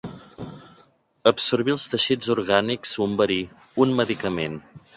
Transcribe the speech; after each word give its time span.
Absorbir 1.31 1.75
els 1.75 1.85
teixits 1.91 2.31
orgànics 2.37 2.97
un 3.07 3.13
verí, 3.21 3.39
un 3.87 3.95
medicament. 4.01 4.57